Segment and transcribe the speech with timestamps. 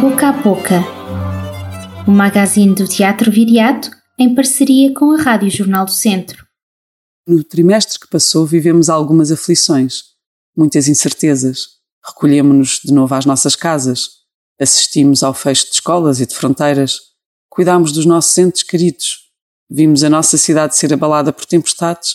[0.00, 0.80] Boca a Boca,
[2.06, 6.46] o magazine do Teatro Viriato em parceria com a Rádio Jornal do Centro.
[7.26, 10.02] No trimestre que passou, vivemos algumas aflições,
[10.56, 11.78] muitas incertezas.
[12.06, 14.10] Recolhemos-nos de novo às nossas casas,
[14.60, 17.00] assistimos ao fecho de escolas e de fronteiras,
[17.50, 19.32] cuidámos dos nossos entes queridos,
[19.68, 22.14] vimos a nossa cidade ser abalada por tempestades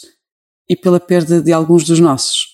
[0.69, 2.52] e pela perda de alguns dos nossos.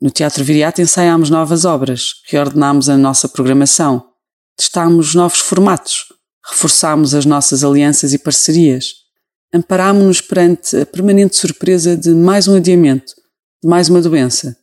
[0.00, 4.06] No Teatro Viriato ensaiámos novas obras, reordenámos a nossa programação,
[4.54, 6.12] testámos novos formatos,
[6.44, 8.94] reforçámos as nossas alianças e parcerias,
[9.54, 13.14] amparámos-nos perante a permanente surpresa de mais um adiamento,
[13.62, 14.54] de mais uma doença,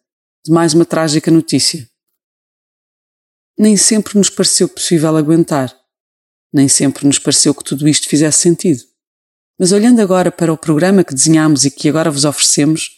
[0.45, 1.89] de mais uma trágica notícia.
[3.57, 5.75] Nem sempre nos pareceu possível aguentar,
[6.53, 8.83] nem sempre nos pareceu que tudo isto fizesse sentido.
[9.59, 12.97] Mas olhando agora para o programa que desenhámos e que agora vos oferecemos,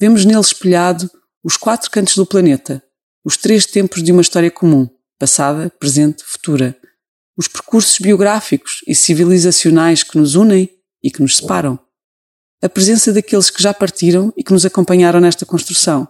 [0.00, 1.08] vemos nele espelhado
[1.42, 2.82] os quatro cantos do planeta,
[3.24, 6.76] os três tempos de uma história comum, passada, presente, futura,
[7.36, 10.68] os percursos biográficos e civilizacionais que nos unem
[11.02, 11.78] e que nos separam,
[12.62, 16.08] a presença daqueles que já partiram e que nos acompanharam nesta construção,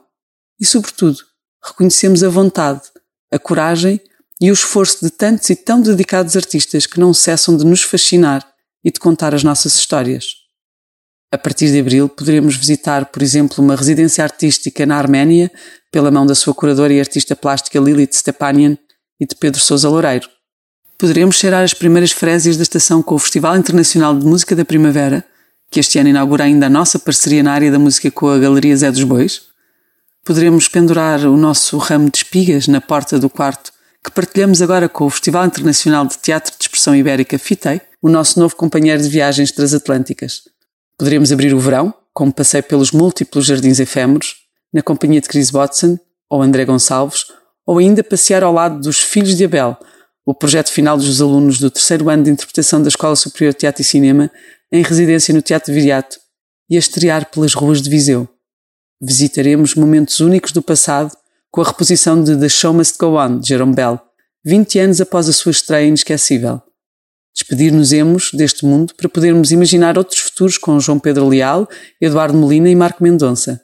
[0.59, 1.19] e, sobretudo,
[1.63, 2.83] reconhecemos a vontade,
[3.31, 4.01] a coragem
[4.41, 8.47] e o esforço de tantos e tão dedicados artistas que não cessam de nos fascinar
[8.83, 10.48] e de contar as nossas histórias.
[11.31, 15.51] A partir de abril, poderemos visitar, por exemplo, uma residência artística na Arménia,
[15.93, 18.79] pela mão da sua curadora e artista plástica Lilith Stepanian
[19.21, 20.29] e de Pedro Sousa Loureiro.
[20.97, 25.25] Poderemos cheirar as primeiras frésias da estação com o Festival Internacional de Música da Primavera,
[25.71, 28.77] que este ano inaugura ainda a nossa parceria na área da música com a Galeria
[28.77, 29.43] Zé dos Bois.
[30.25, 35.05] Poderemos pendurar o nosso ramo de espigas na porta do quarto que partilhamos agora com
[35.05, 39.53] o Festival Internacional de Teatro de Expressão Ibérica FITEI, o nosso novo companheiro de viagens
[39.53, 40.43] transatlânticas.
[40.99, 44.35] Poderemos abrir o verão, como passei pelos múltiplos jardins efêmeros,
[44.73, 45.97] na companhia de Chris Watson
[46.29, 47.27] ou André Gonçalves,
[47.65, 49.77] ou ainda passear ao lado dos Filhos de Abel,
[50.27, 53.81] o projeto final dos alunos do terceiro ano de interpretação da Escola Superior de Teatro
[53.81, 54.31] e Cinema,
[54.73, 56.19] em residência no Teatro Viriato,
[56.69, 58.29] e a estrear pelas ruas de Viseu.
[59.01, 61.17] Visitaremos momentos únicos do passado
[61.51, 64.01] com a reposição de The Show Must Go On, de Jerome Bell,
[64.45, 66.61] 20 anos após a sua estreia inesquecível.
[67.39, 71.69] Despedir-nos-emos deste mundo para podermos imaginar outros futuros com João Pedro Leal,
[72.01, 73.63] Eduardo Molina e Marco Mendonça.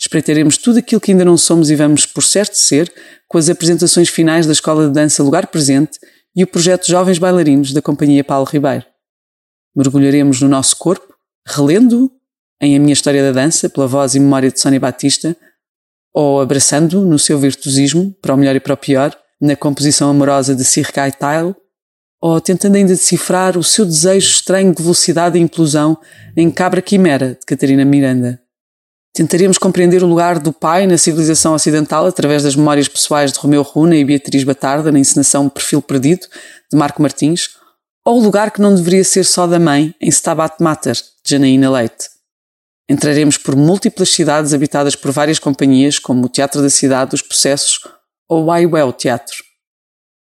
[0.00, 2.90] Espreitaremos tudo aquilo que ainda não somos e vamos por certo ser
[3.28, 5.98] com as apresentações finais da Escola de Dança Lugar Presente
[6.34, 8.86] e o projeto Jovens Bailarinos da Companhia Paulo Ribeiro.
[9.76, 11.14] Mergulharemos no nosso corpo,
[11.46, 12.10] relendo-o
[12.58, 15.36] em A Minha História da Dança, pela voz e memória de Sónia Batista,
[16.14, 20.54] ou abraçando-o no seu virtuosismo, para o melhor e para o pior, na composição amorosa
[20.54, 21.54] de Sir Tile,
[22.26, 25.94] ou tentando ainda decifrar o seu desejo estranho de velocidade e implosão
[26.34, 28.40] em Cabra Quimera, de Catarina Miranda.
[29.12, 33.60] Tentaremos compreender o lugar do pai na civilização ocidental através das memórias pessoais de Romeu
[33.60, 36.26] Runa e Beatriz Batarda na encenação Perfil Perdido,
[36.72, 37.50] de Marco Martins,
[38.02, 41.70] ou o lugar que não deveria ser só da mãe, em Stabat Mater, de Janaína
[41.70, 42.08] Leite.
[42.88, 47.80] Entraremos por múltiplas cidades habitadas por várias companhias, como o Teatro da Cidade, os Processos
[48.26, 49.44] ou o iWell Teatro.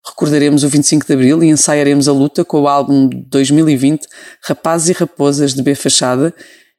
[0.08, 4.06] Recordaremos o 25 de Abril e ensaiaremos a luta com o álbum de 2020
[4.42, 6.34] Rapazes e Raposas de B Fachada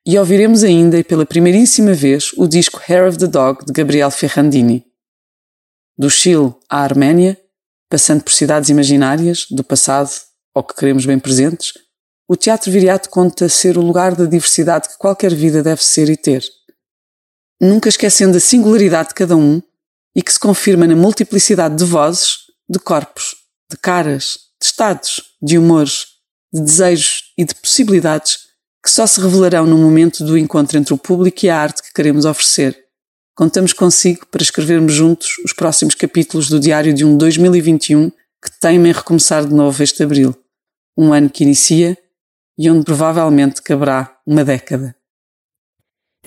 [0.06, 4.10] e ouviremos ainda e pela primeiríssima vez o disco Hair of the Dog de Gabriel
[4.10, 4.84] Ferrandini.
[5.96, 7.40] Do Chile à Arménia,
[7.88, 10.10] passando por cidades imaginárias, do passado
[10.56, 11.74] ou que queremos bem presentes,
[12.28, 16.18] o Teatro Viriato conta ser o lugar da diversidade que qualquer vida deve ser e
[16.18, 16.44] ter.
[17.62, 19.62] Nunca esquecendo a singularidade de cada um
[20.16, 23.36] e que se confirma na multiplicidade de vozes de corpos,
[23.72, 26.06] de caras, de estados, de humores,
[26.54, 28.50] de desejos e de possibilidades
[28.84, 31.94] que só se revelarão no momento do encontro entre o público e a arte que
[31.94, 32.78] queremos oferecer.
[33.36, 38.88] Contamos consigo para escrevermos juntos os próximos capítulos do diário de um 2021 que teima
[38.88, 40.36] em recomeçar de novo este abril.
[40.98, 41.98] Um ano que inicia
[42.58, 44.96] e onde provavelmente caberá uma década.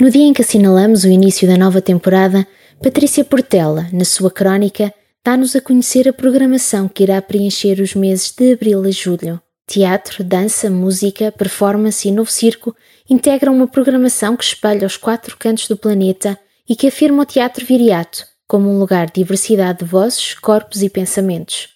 [0.01, 2.47] No dia em que assinalamos o início da nova temporada,
[2.83, 4.93] Patrícia Portela, na sua crónica,
[5.25, 9.41] dá-nos a conhecer a programação que irá preencher os meses de abril a julho.
[9.67, 12.75] Teatro, dança, música, performance e novo circo
[13.09, 16.39] integram uma programação que espelha os quatro cantos do planeta
[16.69, 20.91] e que afirma o teatro viriato como um lugar de diversidade de vozes, corpos e
[20.91, 21.71] pensamentos.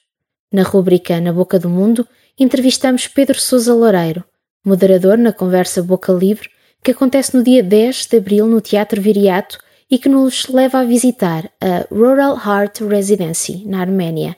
[0.52, 2.06] Na rúbrica Na Boca do Mundo,
[2.38, 4.22] entrevistamos Pedro Sousa Loureiro,
[4.62, 6.50] moderador na conversa Boca Livre,
[6.84, 9.58] que acontece no dia 10 de abril no Teatro Viriato
[9.91, 14.37] e que nos leva a visitar a Rural Heart Residency, na Arménia.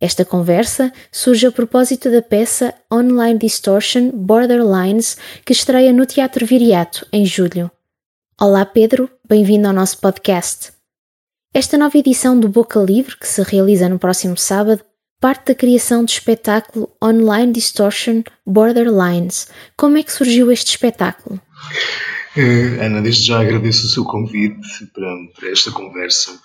[0.00, 7.06] Esta conversa surge a propósito da peça Online Distortion Borderlines, que estreia no Teatro Viriato
[7.12, 7.70] em julho.
[8.40, 10.72] Olá Pedro, bem-vindo ao nosso podcast.
[11.52, 14.82] Esta nova edição do Boca Livre, que se realiza no próximo sábado,
[15.20, 19.48] parte da criação do espetáculo Online Distortion Borderlines.
[19.76, 21.38] Como é que surgiu este espetáculo?
[22.36, 26.38] Uh, Ana, desde já agradeço o seu convite para, para esta conversa.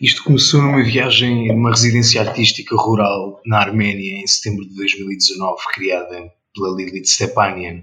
[0.00, 6.32] Isto começou numa viagem numa residência artística rural na Arménia em setembro de 2019, criada
[6.54, 7.82] pela Lilith Stepanian.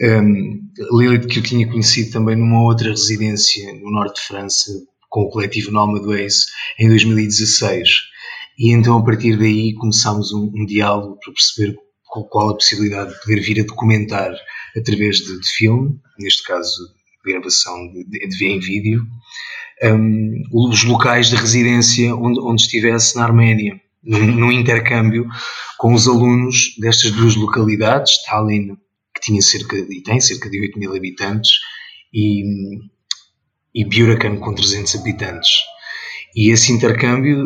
[0.00, 0.60] Um,
[0.92, 4.70] Lilith que eu tinha conhecido também numa outra residência no norte de França
[5.08, 6.46] com o coletivo Ways
[6.78, 7.88] em 2016.
[8.58, 11.76] E então a partir daí começámos um, um diálogo para perceber
[12.08, 14.32] qual, qual, a possibilidade de poder vir a documentar
[14.76, 19.06] através de, de filme, neste caso gravação de, de, de em vídeo,
[19.82, 25.26] um, os locais de residência onde, onde estivesse na Arménia, num, intercâmbio
[25.76, 28.76] com os alunos destas duas localidades, Tallinn,
[29.14, 31.50] que tinha cerca e tem cerca de 8 mil habitantes,
[32.12, 32.42] e,
[33.74, 35.50] e Buracan, com 300 habitantes.
[36.34, 37.44] E esse intercâmbio,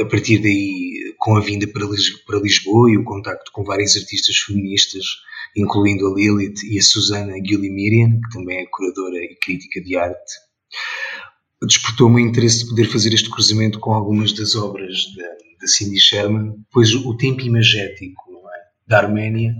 [0.00, 0.85] a partir daí,
[1.26, 1.84] com a vinda para,
[2.24, 5.04] para Lisboa e o contacto com várias artistas feministas,
[5.56, 10.32] incluindo a Lilith e a Susana Guillemirian, que também é curadora e crítica de arte,
[11.66, 15.24] despertou-me o interesse de poder fazer este cruzamento com algumas das obras da,
[15.60, 18.88] da Cindy Sherman, pois o tempo imagético é?
[18.88, 19.52] da Arménia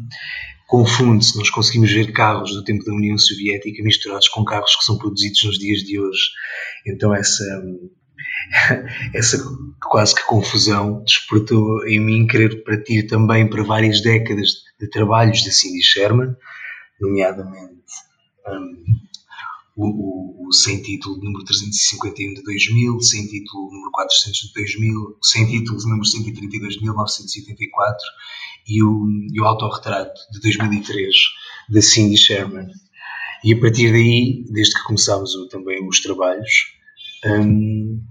[0.68, 1.36] confunde-se.
[1.36, 5.42] Nós conseguimos ver carros do tempo da União Soviética misturados com carros que são produzidos
[5.42, 6.30] nos dias de hoje.
[6.86, 7.42] Então essa
[9.14, 9.38] essa
[9.82, 14.50] quase que confusão despertou em mim querer partir também para várias décadas
[14.80, 16.34] de trabalhos da Cindy Sherman,
[17.00, 17.76] nomeadamente
[18.46, 18.84] um,
[19.76, 25.46] o, o, sem título número 351 de 2000, sem título número 400 de 2000, sem
[25.46, 28.06] título número 132 de 1984
[28.68, 31.14] e o, e o autorretrato de 2003
[31.68, 32.68] da Cindy Sherman.
[33.44, 36.72] E a partir daí, desde que começámos o, também os trabalhos,
[37.26, 38.02] um,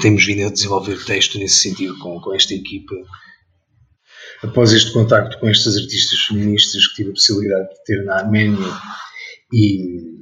[0.00, 2.94] temos vindo a desenvolver texto nesse sentido com, com esta equipa.
[4.42, 8.72] Após este contacto com estas artistas feministas que tive a possibilidade de ter na Arménia
[9.52, 10.18] e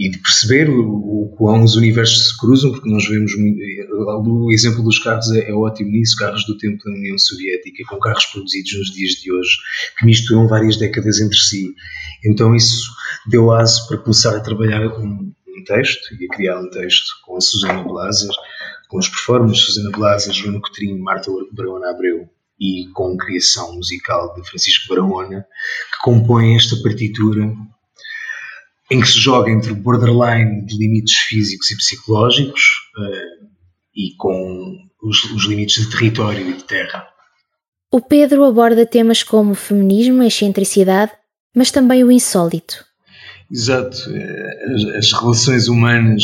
[0.00, 4.82] e de perceber o, o quão os universos se cruzam, porque nós vemos o exemplo
[4.82, 8.78] dos carros é, é, ótimo nisso, carros do tempo da União Soviética, com carros produzidos
[8.78, 9.58] nos dias de hoje,
[9.98, 11.74] que misturam várias décadas entre si.
[12.24, 12.90] Então isso
[13.26, 17.36] deu aso para começar a trabalhar um, um texto e a criar um texto com
[17.36, 18.30] a Susana Blaser,
[18.90, 22.28] com os performances Susana Blaser, Joana Cotrim, Marta Barona Abreu
[22.58, 25.46] e com criação musical de Francisco Barahona,
[25.92, 27.54] que compõem esta partitura
[28.90, 32.62] em que se joga entre o borderline de limites físicos e psicológicos
[32.98, 33.46] uh,
[33.94, 37.06] e com os, os, limites de território e de terra.
[37.92, 41.12] O Pedro aborda temas como o feminismo, a excentricidade,
[41.54, 42.84] mas também o insólito.
[43.50, 43.96] Exato.
[44.14, 46.22] Eh, as, as relações humanas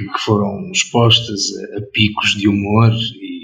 [0.00, 1.40] que, que foram expostas
[1.74, 3.40] a, a, picos de humor e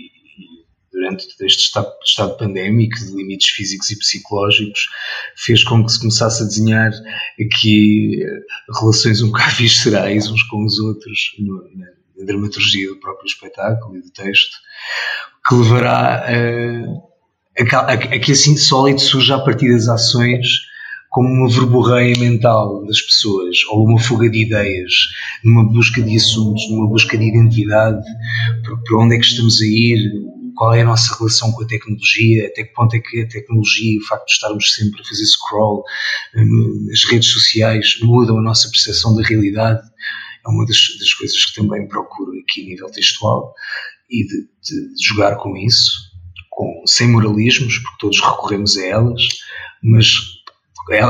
[0.92, 4.88] durante este estado, estado pandémico de limites físicos e psicológicos
[5.36, 6.90] fez com que se começasse a desenhar
[7.38, 8.40] aqui eh,
[8.80, 11.86] relações um bocado viscerais uns com os outros na,
[12.16, 14.56] na dramaturgia do próprio espetáculo e do texto
[15.46, 16.32] que levará a,
[17.60, 20.46] a, a, a que assim sólido surja a partir das ações
[21.16, 24.92] como uma verborreia mental das pessoas ou uma fuga de ideias,
[25.42, 28.04] numa busca de assuntos, numa busca de identidade,
[28.62, 30.12] para onde é que estamos a ir,
[30.54, 33.98] qual é a nossa relação com a tecnologia, até que ponto é que a tecnologia,
[33.98, 35.84] o facto de estarmos sempre a fazer scroll
[36.34, 39.80] nas redes sociais, mudam a nossa percepção da realidade.
[40.46, 43.54] É uma das, das coisas que também procuro aqui a nível textual
[44.10, 45.92] e de, de, de jogar com isso,
[46.50, 49.22] com, sem moralismos, porque todos recorremos a elas,
[49.82, 50.35] mas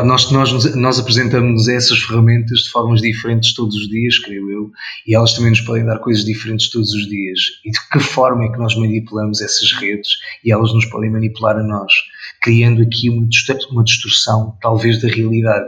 [0.05, 4.71] nós, nós, nós apresentamos essas ferramentas de formas diferentes todos os dias, creio eu,
[5.07, 7.39] e elas também nos podem dar coisas diferentes todos os dias.
[7.63, 10.09] E de que forma é que nós manipulamos essas redes
[10.43, 11.93] e elas nos podem manipular a nós,
[12.41, 13.29] criando aqui uma,
[13.71, 15.67] uma distorção, talvez, da realidade.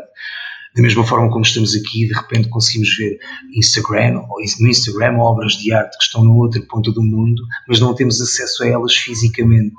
[0.74, 3.18] Da mesma forma como estamos aqui, de repente conseguimos ver
[3.56, 7.80] Instagram, ou no Instagram obras de arte que estão na outra ponta do mundo, mas
[7.80, 9.74] não temos acesso a elas fisicamente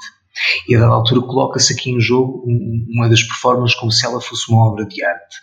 [0.68, 2.44] e a dada altura coloca-se aqui em jogo
[2.90, 5.38] uma das performances como se ela fosse uma obra de arte.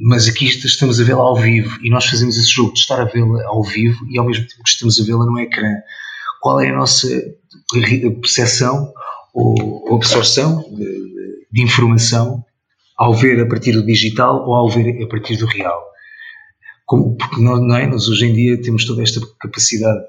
[0.00, 3.04] Mas aqui estamos a vê-la ao vivo e nós fazemos esse jogo de estar a
[3.04, 5.74] vê-la ao vivo e ao mesmo tempo que estamos a vê-la no ecrã.
[6.40, 7.08] Qual é a nossa
[8.20, 8.92] percepção
[9.34, 12.44] ou absorção de, de informação
[12.98, 15.91] ao ver a partir do digital ou ao ver a partir do real?
[16.86, 17.86] Como, porque nós, não é?
[17.86, 20.00] nós hoje em dia temos toda esta capacidade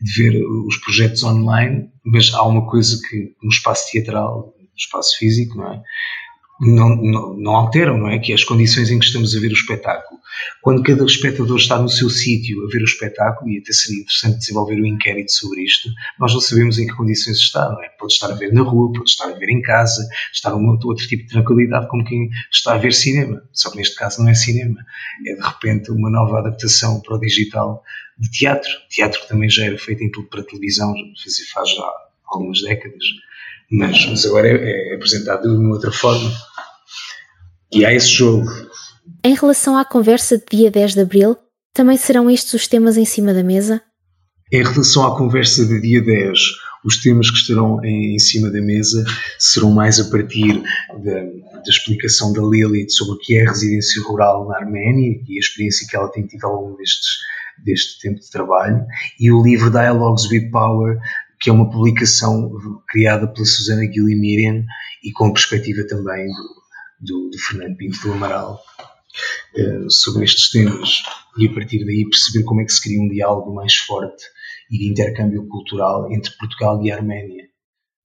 [0.00, 5.18] de ver os projetos online, mas há uma coisa que no espaço teatral, no espaço
[5.18, 5.82] físico, não é?
[6.60, 8.18] Não, não, não, alteram, não é?
[8.18, 10.20] Que é as condições em que estamos a ver o espetáculo.
[10.62, 14.38] Quando cada espectador está no seu sítio a ver o espetáculo, e até seria interessante
[14.38, 15.88] desenvolver um inquérito sobre isto,
[16.18, 17.88] nós não sabemos em que condições está, não é?
[17.98, 20.94] Pode estar a ver na rua, pode estar a ver em casa, estar num outro
[20.94, 23.42] tipo de tranquilidade como quem está a ver cinema.
[23.52, 24.84] Só que neste caso não é cinema,
[25.26, 27.82] é de repente uma nova adaptação para o digital
[28.18, 28.70] de teatro.
[28.90, 30.94] Teatro que também já era feito para televisão,
[31.52, 31.90] faz já
[32.26, 33.04] algumas décadas,
[33.70, 36.30] mas, mas agora é, é apresentado de uma outra forma.
[37.72, 38.46] E há esse jogo.
[39.24, 41.36] Em relação à conversa de dia 10 de abril,
[41.72, 43.80] também serão estes os temas em cima da mesa?
[44.52, 46.38] Em relação à conversa de dia 10,
[46.84, 49.04] os temas que estarão em, em cima da mesa
[49.38, 50.60] serão mais a partir
[51.04, 55.36] da, da, explicação da Lilith sobre o que é a residência rural na Arménia e
[55.36, 57.18] a experiência que ela tem tido ao longo destes,
[57.64, 58.84] deste tempo de trabalho,
[59.20, 60.98] e o livro Dialogues with Power,
[61.40, 62.50] que é uma publicação
[62.88, 64.66] criada pela Susana Guilherme
[65.02, 66.60] e com a perspectiva também do,
[67.00, 68.60] do, do Fernando Pinto do Amaral
[69.56, 71.02] uh, sobre estes temas
[71.38, 74.24] e a partir daí perceber como é que se cria um diálogo mais forte
[74.70, 77.44] e de intercâmbio cultural entre Portugal e a Arménia.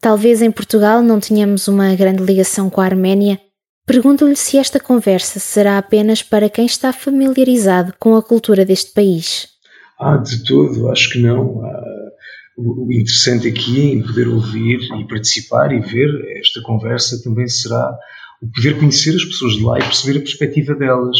[0.01, 3.39] Talvez em Portugal não tenhamos uma grande ligação com a Arménia.
[3.85, 9.47] Pergunto-lhe se esta conversa será apenas para quem está familiarizado com a cultura deste país.
[9.99, 11.63] Ah, de todo, acho que não.
[11.63, 12.04] Ah,
[12.57, 17.97] o interessante aqui em poder ouvir e participar e ver esta conversa também será
[18.41, 21.17] o poder conhecer as pessoas de lá e perceber a perspectiva delas,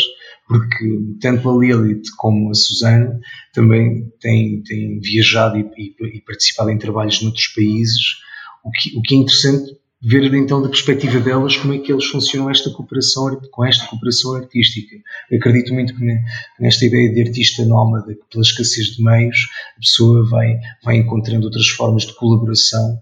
[0.48, 3.20] porque tanto a Lilith como a Susana
[3.54, 8.18] também têm, têm viajado e, e, e participado em trabalhos noutros países,
[8.63, 9.77] o que, o que é interessante
[10.08, 14.36] ver então da perspectiva delas como é que eles funcionam esta cooperação com esta cooperação
[14.36, 14.96] artística.
[15.32, 16.20] Eu acredito muito que
[16.60, 21.46] nesta ideia de artista nómada, que pela escassez de meios a pessoa vai, vai encontrando
[21.46, 23.00] outras formas de colaboração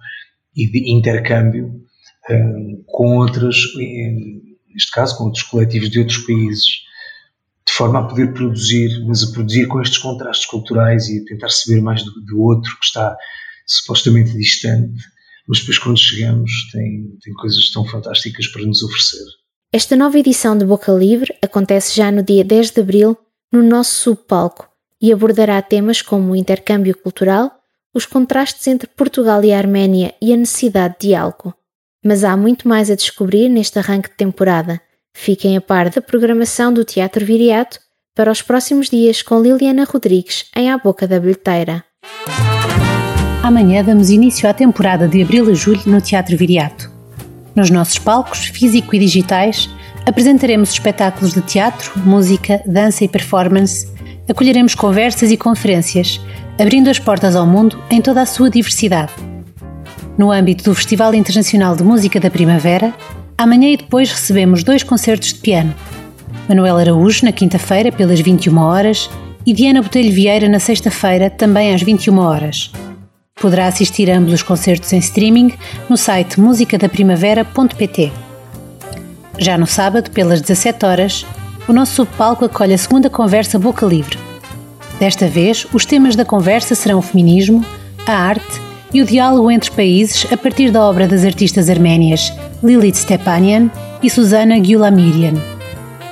[0.56, 1.84] e de intercâmbio
[2.88, 3.58] com outras,
[4.74, 6.84] neste caso com outros coletivos de outros países,
[7.66, 11.50] de forma a poder produzir, mas a produzir com estes contrastes culturais e a tentar
[11.50, 13.18] saber mais do, do outro que está
[13.66, 15.02] supostamente distante,
[15.48, 19.26] mas depois quando chegamos tem, tem coisas tão fantásticas para nos oferecer.
[19.72, 23.18] Esta nova edição de Boca Livre acontece já no dia 10 de abril
[23.52, 24.68] no nosso subpalco
[25.02, 27.52] e abordará temas como o intercâmbio cultural,
[27.94, 31.54] os contrastes entre Portugal e Arménia e a necessidade de diálogo.
[32.04, 34.82] Mas há muito mais a descobrir neste arranque de temporada.
[35.14, 37.80] Fiquem a par da programação do Teatro Viriato
[38.16, 41.84] para os próximos dias com Liliana Rodrigues em A Boca da Bilheteira.
[43.44, 46.90] Amanhã damos início à temporada de abril a julho no Teatro Viriato.
[47.56, 49.70] Nos nossos palcos, físico e digitais,
[50.04, 53.88] apresentaremos espetáculos de teatro, música, dança e performance,
[54.28, 56.20] acolheremos conversas e conferências,
[56.60, 59.12] abrindo as portas ao mundo em toda a sua diversidade
[60.18, 62.94] no âmbito do Festival Internacional de Música da Primavera,
[63.38, 65.74] amanhã e depois recebemos dois concertos de piano.
[66.48, 69.10] Manuel Araújo, na quinta-feira, pelas 21 horas,
[69.46, 72.72] e Diana Botelho Vieira, na sexta-feira, também às 21 horas.
[73.36, 75.54] Poderá assistir a ambos os concertos em streaming
[75.90, 78.12] no site musicadaprimavera.pt.
[79.38, 81.26] Já no sábado, pelas 17 horas,
[81.68, 84.18] o nosso subpalco acolhe a segunda conversa Boca Livre.
[85.00, 87.66] Desta vez, os temas da conversa serão o feminismo,
[88.06, 88.62] a arte
[88.94, 92.32] e o diálogo entre países a partir da obra das artistas arménias
[92.64, 93.70] Lilith Stepanian
[94.02, 95.34] e Susana Gulamirian.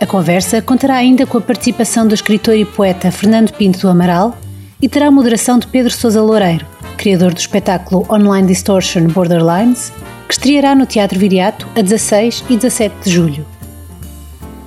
[0.02, 4.36] A conversa contará ainda com a participação do escritor e poeta Fernando Pinto do Amaral
[4.82, 6.66] e terá a moderação de Pedro Sousa Loureiro,
[7.02, 9.92] criador do espetáculo Online Distortion Borderlines,
[10.28, 13.46] que estreará no Teatro Viriato a 16 e 17 de julho.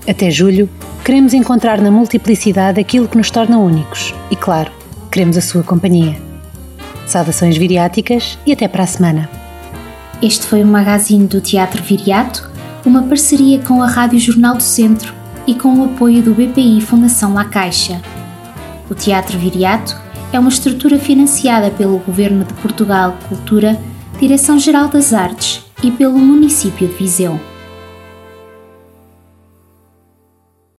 [0.06, 0.68] Até julho,
[1.04, 4.72] queremos encontrar na multiplicidade aquilo que nos torna únicos e, claro,
[5.12, 6.20] queremos a sua companhia.
[7.06, 9.30] Saudações viriáticas e até para a semana.
[10.20, 12.50] Este foi o magazine do Teatro Viriato,
[12.84, 15.14] uma parceria com a Rádio Jornal do Centro
[15.46, 18.02] e com o apoio do BPI Fundação La Caixa.
[18.90, 20.03] O Teatro Viriato
[20.36, 23.80] é uma estrutura financiada pelo Governo de Portugal Cultura,
[24.18, 27.40] Direção-Geral das Artes e pelo município de Viseu.